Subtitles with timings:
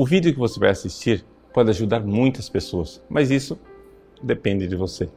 [0.00, 3.58] O vídeo que você vai assistir pode ajudar muitas pessoas, mas isso
[4.22, 5.10] depende de você.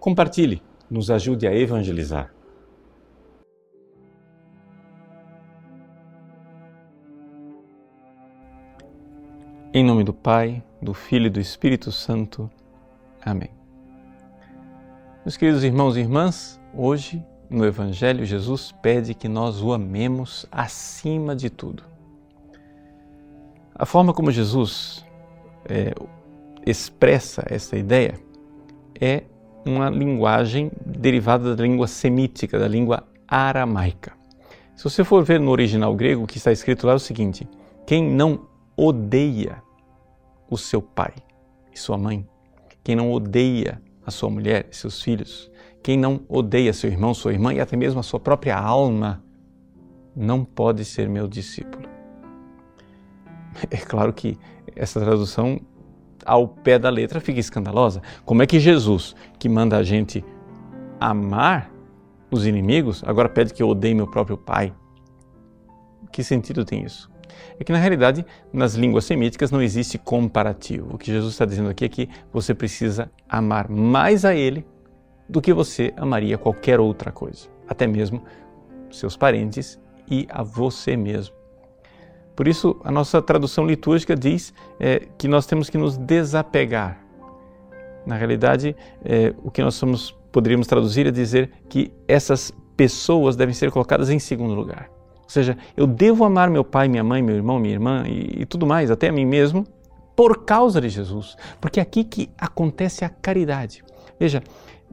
[0.00, 2.32] Compartilhe, nos ajude a evangelizar.
[9.74, 12.50] Em nome do Pai, do Filho e do Espírito Santo.
[13.20, 13.50] Amém.
[15.22, 21.36] Meus queridos irmãos e irmãs, hoje no Evangelho Jesus pede que nós o amemos acima
[21.36, 21.97] de tudo.
[23.78, 25.06] A forma como Jesus
[25.64, 25.94] é,
[26.66, 28.18] expressa essa ideia
[29.00, 29.22] é
[29.64, 34.12] uma linguagem derivada da língua semítica, da língua aramaica.
[34.74, 37.48] Se você for ver no original grego, o que está escrito lá é o seguinte:
[37.86, 39.62] quem não odeia
[40.50, 41.14] o seu pai
[41.72, 42.26] e sua mãe,
[42.82, 45.48] quem não odeia a sua mulher e seus filhos,
[45.84, 49.22] quem não odeia seu irmão, sua irmã e até mesmo a sua própria alma,
[50.16, 51.97] não pode ser meu discípulo.
[53.70, 54.38] É claro que
[54.74, 55.60] essa tradução
[56.24, 58.02] ao pé da letra fica escandalosa.
[58.24, 60.24] Como é que Jesus, que manda a gente
[61.00, 61.70] amar
[62.30, 64.72] os inimigos, agora pede que eu odeie meu próprio pai?
[66.12, 67.10] Que sentido tem isso?
[67.58, 70.94] É que na realidade, nas línguas semíticas não existe comparativo.
[70.94, 74.66] O que Jesus está dizendo aqui é que você precisa amar mais a Ele
[75.28, 78.22] do que você amaria qualquer outra coisa, até mesmo
[78.90, 79.78] seus parentes
[80.10, 81.37] e a você mesmo.
[82.38, 87.04] Por isso, a nossa tradução litúrgica diz é, que nós temos que nos desapegar.
[88.06, 93.52] Na realidade, é, o que nós somos, poderíamos traduzir é dizer que essas pessoas devem
[93.52, 94.88] ser colocadas em segundo lugar.
[95.24, 98.46] Ou seja, eu devo amar meu pai, minha mãe, meu irmão, minha irmã e, e
[98.46, 99.66] tudo mais, até a mim mesmo,
[100.14, 101.36] por causa de Jesus.
[101.60, 103.82] Porque é aqui que acontece a caridade.
[104.16, 104.44] Veja,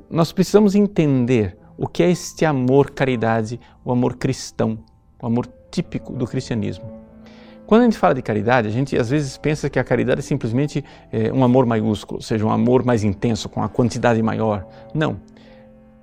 [0.10, 4.80] nós precisamos entender o que é este amor caridade, o amor cristão,
[5.22, 7.05] o amor típico do cristianismo.
[7.66, 10.22] Quando a gente fala de caridade, a gente às vezes pensa que a caridade é
[10.22, 14.68] simplesmente é, um amor maiúsculo, ou seja, um amor mais intenso, com a quantidade maior.
[14.94, 15.20] Não.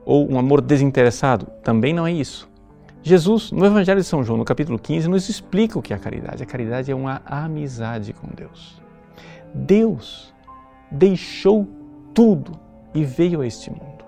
[0.04, 1.46] Ou um amor desinteressado.
[1.62, 2.50] Também não é isso.
[3.00, 5.98] Jesus, no Evangelho de São João, no capítulo 15, nos explica o que é a
[5.98, 6.42] caridade.
[6.42, 8.80] A caridade é uma amizade com Deus.
[9.54, 10.34] Deus
[10.90, 11.68] deixou
[12.12, 12.58] tudo
[12.92, 14.04] e veio a este mundo.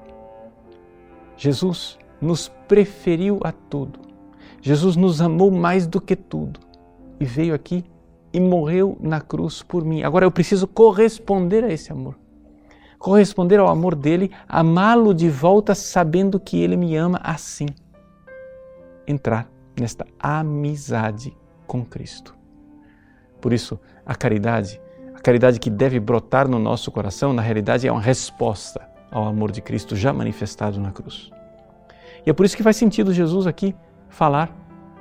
[1.37, 4.01] Jesus nos preferiu a tudo.
[4.61, 6.64] Jesus nos amou mais do que tudo
[7.19, 7.85] e veio aqui
[8.33, 10.03] e morreu na cruz por mim.
[10.03, 12.17] Agora eu preciso corresponder a esse amor.
[12.99, 17.67] Corresponder ao amor dele, amá-lo de volta sabendo que ele me ama assim.
[19.07, 19.49] Entrar
[19.79, 21.37] nesta amizade
[21.67, 22.35] com Cristo.
[23.41, 24.81] Por isso, a caridade,
[25.15, 29.53] a caridade que deve brotar no nosso coração, na realidade é uma resposta ao amor
[29.53, 31.31] de Cristo já manifestado na cruz.
[32.27, 33.77] E é por isso que faz sentido Jesus aqui
[34.09, 34.51] falar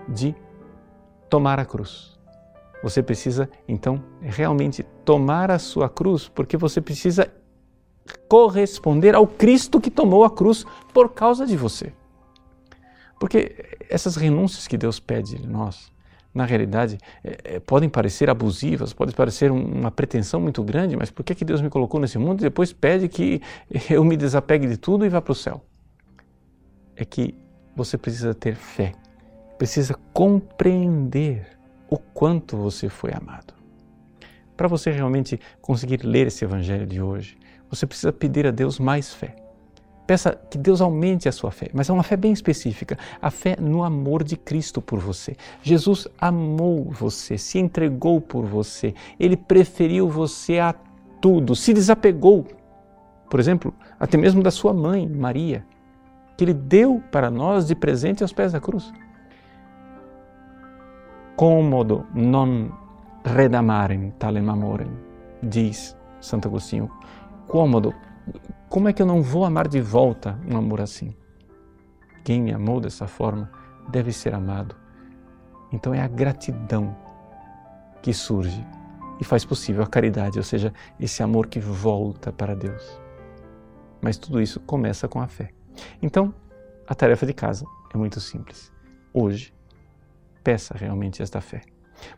[0.10, 0.36] de
[1.34, 2.12] tomar a cruz.
[2.84, 7.34] Você precisa, então, realmente tomar a sua cruz, porque você precisa
[8.30, 10.64] corresponder ao Cristo que tomou a cruz
[10.94, 11.92] por causa de você.
[13.20, 15.92] Porque essas renúncias que Deus pede de nós,
[16.32, 21.24] na realidade, é, é, podem parecer abusivas, podem parecer uma pretensão muito grande, mas por
[21.24, 23.42] que, que Deus me colocou nesse mundo e depois pede que
[23.90, 25.66] eu me desapegue de tudo e vá para o céu?
[26.96, 27.34] É que
[27.76, 28.94] você precisa ter fé
[29.58, 31.48] precisa compreender
[31.90, 33.54] o quanto você foi amado.
[34.58, 37.38] Para você realmente conseguir ler esse evangelho de hoje,
[37.70, 39.36] você precisa pedir a Deus mais fé.
[40.06, 43.56] Peça que Deus aumente a sua fé, mas é uma fé bem específica, a fé
[43.60, 45.36] no amor de Cristo por você.
[45.62, 50.76] Jesus amou você, se entregou por você, ele preferiu você a
[51.22, 52.46] tudo, se desapegou,
[53.30, 55.66] por exemplo, até mesmo da sua mãe, Maria,
[56.36, 58.92] que ele deu para nós de presente aos pés da cruz
[61.36, 62.72] comodo non
[63.24, 64.92] redamarem talem amorem,
[65.42, 66.90] diz Santo Agostinho.
[67.48, 67.94] Cômodo,
[68.70, 71.16] como é que eu não vou amar de volta um amor assim?
[72.24, 73.52] Quem me amou dessa forma
[73.90, 74.76] deve ser amado.
[75.72, 76.96] Então é a gratidão
[78.02, 78.66] que surge
[79.20, 83.00] e faz possível a caridade, ou seja, esse amor que volta para Deus.
[84.02, 85.50] Mas tudo isso começa com a fé.
[86.02, 86.34] Então,
[86.88, 88.72] a tarefa de casa é muito simples.
[89.14, 89.54] Hoje,
[90.44, 91.62] peça realmente esta fé.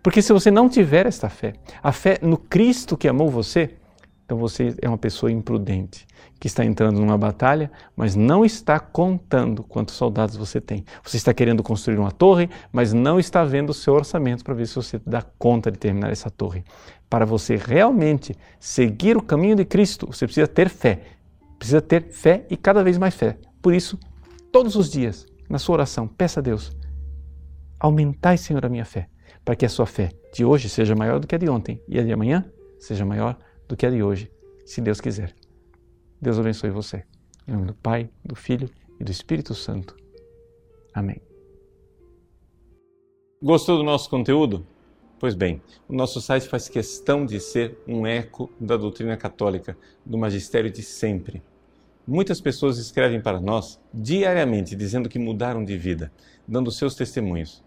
[0.02, 3.76] Porque se você não tiver esta fé, a fé no Cristo que amou você,
[4.26, 6.08] então você é uma pessoa imprudente,
[6.40, 10.84] que está entrando numa batalha, mas não está contando quantos soldados você tem.
[11.04, 14.68] Você está querendo construir uma torre, mas não está vendo o seu orçamento para ver
[14.68, 16.64] se você dá conta de terminar essa torre.
[17.08, 21.02] Para você realmente seguir o caminho de Cristo, você precisa ter fé.
[21.60, 23.38] Precisa ter fé e cada vez mais fé.
[23.62, 23.98] Por isso,
[24.52, 26.76] todos os dias, na sua oração, peça a Deus
[27.80, 29.10] Aumentai, Senhor, a minha fé,
[29.44, 32.00] para que a sua fé de hoje seja maior do que a de ontem e
[32.00, 32.46] a de amanhã
[32.80, 33.38] seja maior
[33.68, 34.32] do que a de hoje,
[34.66, 35.36] se Deus quiser.
[36.22, 37.04] Deus abençoe você.
[37.48, 38.70] Em nome do Pai, do Filho
[39.00, 39.96] e do Espírito Santo.
[40.94, 41.22] Amém.
[43.42, 44.66] Gostou do nosso conteúdo?
[45.20, 50.18] Pois bem, o nosso site faz questão de ser um eco da doutrina católica, do
[50.18, 51.42] magistério de sempre.
[52.08, 56.12] Muitas pessoas escrevem para nós diariamente dizendo que mudaram de vida,
[56.48, 57.64] dando seus testemunhos.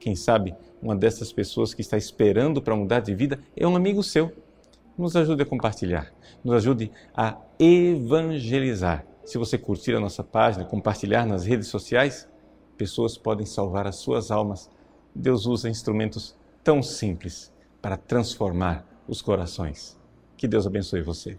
[0.00, 4.02] Quem sabe uma dessas pessoas que está esperando para mudar de vida é um amigo
[4.02, 4.32] seu.
[4.98, 6.12] Nos ajude a compartilhar,
[6.42, 9.06] nos ajude a evangelizar.
[9.24, 12.28] Se você curtir a nossa página, compartilhar nas redes sociais,
[12.76, 14.68] pessoas podem salvar as suas almas.
[15.14, 19.96] Deus usa instrumentos tão simples para transformar os corações.
[20.36, 21.38] Que Deus abençoe você.